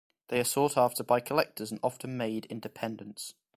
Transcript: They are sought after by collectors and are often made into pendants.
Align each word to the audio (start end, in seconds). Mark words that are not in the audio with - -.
They 0.29 0.39
are 0.39 0.43
sought 0.43 0.77
after 0.77 1.03
by 1.03 1.19
collectors 1.19 1.69
and 1.69 1.79
are 1.81 1.85
often 1.85 2.17
made 2.17 2.45
into 2.45 2.69
pendants. 2.69 3.35